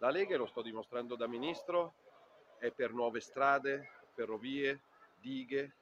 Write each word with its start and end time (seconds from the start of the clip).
La 0.00 0.10
Lega, 0.10 0.34
e 0.34 0.38
lo 0.38 0.46
sto 0.46 0.62
dimostrando 0.62 1.16
da 1.16 1.26
ministro, 1.26 1.94
è 2.58 2.70
per 2.70 2.92
nuove 2.92 3.18
strade, 3.18 3.90
ferrovie, 4.14 4.82
dighe, 5.20 5.74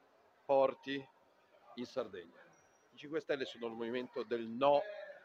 porti 0.43 1.07
in 1.75 1.85
Sardegna. 1.85 2.41
I 2.93 2.97
5 2.97 3.19
Stelle 3.19 3.45
sono 3.45 3.67
il 3.67 3.73
movimento 3.73 4.23
del 4.23 4.47
no 4.47 4.81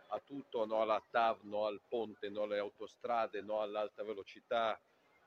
a 0.08 0.20
tutto, 0.20 0.66
no 0.66 0.82
alla 0.82 1.02
TAV, 1.10 1.44
no 1.44 1.64
al 1.64 1.80
ponte, 1.88 2.28
no 2.28 2.42
alle 2.42 2.58
autostrade, 2.58 3.40
no 3.40 3.62
all'alta 3.62 4.04
velocità. 4.04 4.78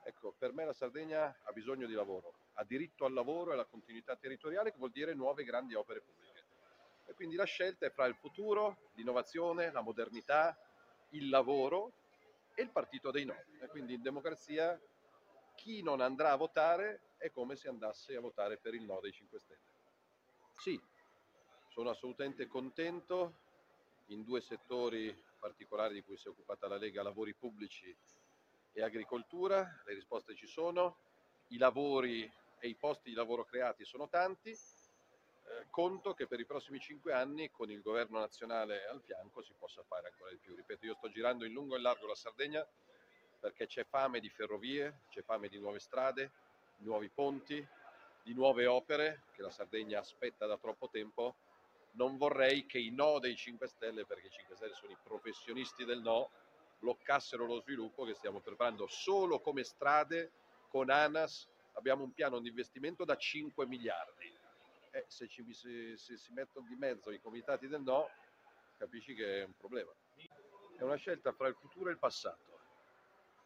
Ecco, 0.04 0.32
per 0.38 0.52
me 0.52 0.64
la 0.64 0.72
Sardegna 0.72 1.36
ha 1.42 1.50
bisogno 1.50 1.88
di 1.88 1.94
lavoro, 1.94 2.34
ha 2.54 2.62
diritto 2.62 3.04
al 3.04 3.14
lavoro 3.14 3.50
e 3.50 3.54
alla 3.54 3.64
continuità 3.64 4.14
territoriale 4.14 4.70
che 4.70 4.78
vuol 4.78 4.92
dire 4.92 5.12
nuove 5.12 5.42
grandi 5.42 5.74
opere 5.74 6.02
pubbliche. 6.02 6.44
E 7.06 7.14
quindi 7.14 7.34
la 7.34 7.42
scelta 7.42 7.84
è 7.84 7.90
fra 7.90 8.06
il 8.06 8.14
futuro, 8.14 8.90
l'innovazione, 8.94 9.72
la 9.72 9.80
modernità, 9.80 10.56
il 11.10 11.28
lavoro 11.28 12.04
e 12.56 12.62
il 12.62 12.70
partito 12.70 13.10
dei 13.10 13.24
no. 13.24 13.36
E 13.60 13.68
quindi 13.68 13.94
in 13.94 14.02
democrazia 14.02 14.80
chi 15.54 15.82
non 15.82 16.00
andrà 16.00 16.32
a 16.32 16.36
votare 16.36 17.12
è 17.18 17.30
come 17.30 17.54
se 17.54 17.68
andasse 17.68 18.16
a 18.16 18.20
votare 18.20 18.56
per 18.58 18.74
il 18.74 18.82
no 18.82 18.98
dei 19.00 19.12
5 19.12 19.38
Stelle. 19.38 19.60
Sì, 20.52 20.80
sono 21.68 21.90
assolutamente 21.90 22.46
contento 22.46 23.40
in 24.06 24.24
due 24.24 24.40
settori 24.40 25.14
particolari 25.38 25.94
di 25.94 26.02
cui 26.02 26.16
si 26.16 26.28
è 26.28 26.30
occupata 26.30 26.66
la 26.66 26.78
Lega, 26.78 27.02
lavori 27.02 27.34
pubblici 27.34 27.94
e 28.72 28.82
agricoltura. 28.82 29.82
Le 29.84 29.94
risposte 29.94 30.34
ci 30.34 30.46
sono, 30.46 30.96
i 31.48 31.58
lavori 31.58 32.30
e 32.58 32.68
i 32.68 32.74
posti 32.74 33.10
di 33.10 33.14
lavoro 33.14 33.44
creati 33.44 33.84
sono 33.84 34.08
tanti. 34.08 34.56
Conto 35.70 36.14
che 36.14 36.26
per 36.26 36.40
i 36.40 36.46
prossimi 36.46 36.80
cinque 36.80 37.12
anni 37.12 37.50
con 37.50 37.70
il 37.70 37.82
governo 37.82 38.18
nazionale 38.18 38.86
al 38.86 39.02
fianco 39.02 39.42
si 39.42 39.54
possa 39.58 39.82
fare 39.82 40.08
ancora 40.08 40.30
di 40.30 40.38
più. 40.38 40.54
Ripeto, 40.54 40.86
io 40.86 40.94
sto 40.94 41.08
girando 41.10 41.44
in 41.44 41.52
lungo 41.52 41.74
e 41.74 41.76
in 41.76 41.82
largo 41.82 42.06
la 42.06 42.14
Sardegna 42.14 42.66
perché 43.38 43.66
c'è 43.66 43.84
fame 43.84 44.20
di 44.20 44.28
ferrovie, 44.28 45.02
c'è 45.10 45.22
fame 45.22 45.48
di 45.48 45.58
nuove 45.58 45.78
strade, 45.78 46.32
nuovi 46.78 47.08
ponti, 47.10 47.66
di 48.22 48.34
nuove 48.34 48.66
opere 48.66 49.24
che 49.32 49.42
la 49.42 49.50
Sardegna 49.50 50.00
aspetta 50.00 50.46
da 50.46 50.58
troppo 50.58 50.88
tempo. 50.88 51.36
Non 51.92 52.16
vorrei 52.16 52.66
che 52.66 52.78
i 52.78 52.90
no 52.90 53.18
dei 53.18 53.36
5 53.36 53.68
Stelle, 53.68 54.04
perché 54.04 54.26
i 54.26 54.30
5 54.30 54.56
Stelle 54.56 54.74
sono 54.74 54.90
i 54.90 54.98
professionisti 55.02 55.84
del 55.84 56.00
no, 56.00 56.30
bloccassero 56.78 57.46
lo 57.46 57.60
sviluppo 57.60 58.04
che 58.04 58.14
stiamo 58.14 58.40
preparando 58.40 58.86
solo 58.86 59.40
come 59.40 59.62
strade 59.62 60.32
con 60.68 60.90
ANAS. 60.90 61.48
Abbiamo 61.74 62.02
un 62.02 62.12
piano 62.12 62.40
di 62.40 62.48
investimento 62.48 63.04
da 63.04 63.16
5 63.16 63.66
miliardi. 63.66 64.35
Eh, 64.96 65.04
se, 65.08 65.28
ci, 65.28 65.44
se, 65.52 65.98
se 65.98 66.16
si 66.16 66.32
mettono 66.32 66.66
di 66.66 66.74
mezzo 66.74 67.10
i 67.10 67.20
comitati 67.20 67.68
del 67.68 67.82
no, 67.82 68.08
capisci 68.78 69.14
che 69.14 69.42
è 69.42 69.44
un 69.44 69.52
problema. 69.54 69.92
È 70.74 70.82
una 70.82 70.96
scelta 70.96 71.32
fra 71.32 71.48
il 71.48 71.54
futuro 71.54 71.90
e 71.90 71.92
il 71.92 71.98
passato. 71.98 72.60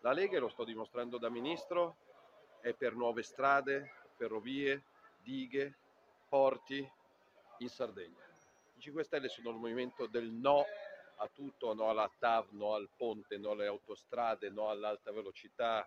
La 0.02 0.12
Lega, 0.12 0.38
lo 0.38 0.48
sto 0.48 0.62
dimostrando 0.62 1.18
da 1.18 1.28
ministro, 1.28 1.96
è 2.60 2.72
per 2.72 2.94
nuove 2.94 3.24
strade, 3.24 3.90
ferrovie, 4.16 4.84
dighe, 5.24 5.76
porti 6.28 6.88
in 7.58 7.68
Sardegna. 7.68 8.24
I 8.76 8.80
5 8.80 9.02
Stelle 9.02 9.28
sono 9.28 9.50
il 9.50 9.56
movimento 9.56 10.06
del 10.06 10.30
no 10.30 10.64
a 11.16 11.28
tutto, 11.34 11.74
no 11.74 11.88
alla 11.88 12.08
TAV, 12.16 12.50
no 12.52 12.74
al 12.74 12.88
ponte, 12.96 13.38
no 13.38 13.50
alle 13.50 13.66
autostrade, 13.66 14.50
no 14.50 14.68
all'alta 14.68 15.10
velocità. 15.10 15.84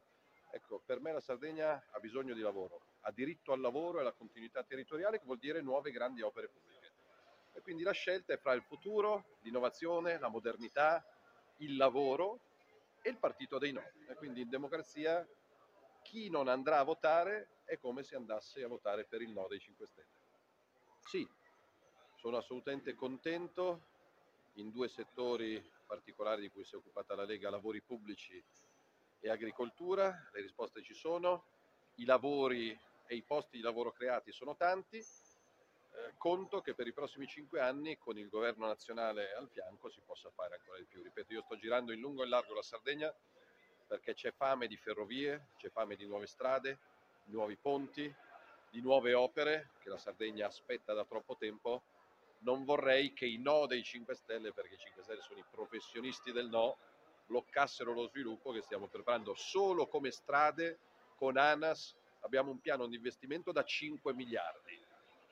Ecco, 0.55 0.83
per 0.85 0.99
me 0.99 1.11
la 1.11 1.19
Sardegna 1.19 1.83
ha 1.89 1.99
bisogno 1.99 2.35
di 2.35 2.41
lavoro, 2.41 2.79
ha 3.01 3.11
diritto 3.11 3.53
al 3.53 3.59
lavoro 3.59 3.97
e 3.97 4.01
alla 4.01 4.13
continuità 4.13 4.63
territoriale 4.63 5.17
che 5.17 5.25
vuol 5.25 5.39
dire 5.39 5.63
nuove 5.63 5.89
grandi 5.89 6.21
opere 6.21 6.47
pubbliche. 6.47 6.93
E 7.53 7.61
quindi 7.61 7.81
la 7.81 7.91
scelta 7.91 8.33
è 8.33 8.37
fra 8.37 8.53
il 8.53 8.61
futuro, 8.61 9.39
l'innovazione, 9.41 10.19
la 10.19 10.27
modernità, 10.27 11.03
il 11.57 11.75
lavoro 11.75 12.39
e 13.01 13.09
il 13.09 13.17
partito 13.17 13.57
dei 13.57 13.71
no. 13.71 13.81
E 14.07 14.13
quindi 14.13 14.41
in 14.41 14.49
democrazia 14.49 15.27
chi 16.03 16.29
non 16.29 16.47
andrà 16.47 16.77
a 16.77 16.83
votare 16.83 17.61
è 17.63 17.79
come 17.79 18.03
se 18.03 18.15
andasse 18.15 18.63
a 18.63 18.67
votare 18.67 19.05
per 19.05 19.23
il 19.23 19.31
no 19.31 19.47
dei 19.47 19.59
5 19.59 19.87
Stelle. 19.87 20.07
Sì, 20.99 21.27
sono 22.13 22.37
assolutamente 22.37 22.93
contento 22.93 23.87
in 24.57 24.69
due 24.69 24.87
settori 24.87 25.59
particolari 25.87 26.41
di 26.41 26.49
cui 26.49 26.63
si 26.63 26.75
è 26.75 26.77
occupata 26.77 27.15
la 27.15 27.23
Lega, 27.23 27.49
lavori 27.49 27.81
pubblici 27.81 28.43
e 29.23 29.29
agricoltura. 29.29 30.29
Le 30.33 30.41
risposte 30.41 30.83
ci 30.83 30.93
sono, 30.93 31.45
i 31.95 32.05
lavori 32.05 32.77
e 33.07 33.15
i 33.15 33.23
posti 33.23 33.57
di 33.57 33.63
lavoro 33.63 33.91
creati 33.91 34.31
sono 34.33 34.55
tanti. 34.55 34.97
Eh, 34.97 36.13
conto 36.17 36.61
che 36.61 36.73
per 36.73 36.87
i 36.87 36.93
prossimi 36.93 37.25
cinque 37.25 37.61
anni 37.61 37.97
con 37.97 38.17
il 38.17 38.27
governo 38.27 38.67
nazionale 38.67 39.33
al 39.33 39.47
fianco 39.49 39.89
si 39.89 40.01
possa 40.05 40.29
fare 40.31 40.55
ancora 40.55 40.77
di 40.77 40.85
più. 40.85 41.01
Ripeto, 41.01 41.33
io 41.33 41.41
sto 41.41 41.55
girando 41.55 41.93
in 41.93 42.01
lungo 42.01 42.21
e 42.21 42.25
in 42.25 42.31
largo 42.31 42.53
la 42.53 42.61
Sardegna 42.61 43.13
perché 43.87 44.13
c'è 44.13 44.31
fame 44.31 44.67
di 44.67 44.75
ferrovie, 44.75 45.49
c'è 45.57 45.69
fame 45.69 45.95
di 45.95 46.05
nuove 46.05 46.25
strade, 46.25 46.79
nuovi 47.25 47.55
ponti, 47.55 48.13
di 48.71 48.81
nuove 48.81 49.13
opere 49.13 49.69
che 49.79 49.89
la 49.89 49.97
Sardegna 49.97 50.47
aspetta 50.47 50.93
da 50.93 51.05
troppo 51.05 51.37
tempo. 51.37 51.83
Non 52.39 52.65
vorrei 52.65 53.13
che 53.13 53.25
i 53.25 53.37
no 53.37 53.67
dei 53.67 53.83
5 53.83 54.15
Stelle, 54.15 54.51
perché 54.51 54.73
i 54.73 54.79
5 54.79 55.03
Stelle 55.03 55.21
sono 55.21 55.39
i 55.39 55.45
professionisti 55.49 56.33
del 56.33 56.49
no, 56.49 56.77
bloccassero 57.25 57.93
lo 57.93 58.07
sviluppo 58.07 58.51
che 58.51 58.61
stiamo 58.61 58.87
preparando 58.87 59.33
solo 59.35 59.87
come 59.87 60.11
strade 60.11 60.79
con 61.15 61.37
ANAS. 61.37 61.95
Abbiamo 62.21 62.51
un 62.51 62.59
piano 62.59 62.87
di 62.87 62.95
investimento 62.95 63.51
da 63.51 63.63
5 63.63 64.13
miliardi. 64.13 64.79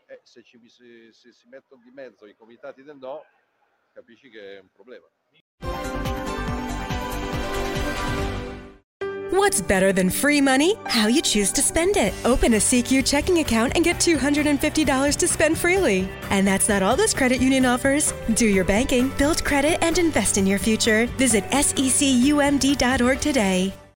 Eh, 0.07 0.19
se, 0.23 0.43
ci, 0.43 0.59
se, 0.67 1.13
se 1.13 1.31
si 1.31 1.47
mettono 1.47 1.81
di 1.81 1.91
mezzo 1.91 2.25
i 2.25 2.35
comitati 2.35 2.83
del 2.83 2.97
no, 2.97 3.23
capisci 3.93 4.29
che 4.29 4.57
è 4.57 4.59
un 4.59 4.69
problema. 4.71 5.07
What's 9.31 9.61
better 9.61 9.93
than 9.93 10.09
free 10.09 10.41
money? 10.41 10.75
How 10.85 11.07
you 11.07 11.21
choose 11.21 11.53
to 11.53 11.61
spend 11.61 11.95
it. 11.95 12.13
Open 12.25 12.55
a 12.55 12.57
CQ 12.57 13.07
checking 13.07 13.39
account 13.39 13.71
and 13.75 13.85
get 13.85 13.95
$250 13.95 15.15
to 15.17 15.27
spend 15.27 15.57
freely. 15.57 16.09
And 16.31 16.45
that's 16.45 16.67
not 16.67 16.83
all 16.83 16.97
this 16.97 17.13
credit 17.13 17.41
union 17.41 17.65
offers. 17.65 18.13
Do 18.33 18.45
your 18.45 18.65
banking, 18.65 19.07
build 19.17 19.45
credit, 19.45 19.81
and 19.81 19.97
invest 19.97 20.37
in 20.37 20.45
your 20.45 20.59
future. 20.59 21.05
Visit 21.17 21.45
secumd.org 21.45 23.21
today. 23.21 23.73